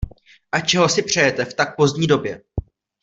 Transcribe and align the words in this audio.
A 0.51 0.59
čeho 0.61 0.89
si 0.89 1.03
přejete 1.03 1.45
v 1.45 1.53
tak 1.53 1.75
pozdní 1.75 2.07
době? 2.07 2.41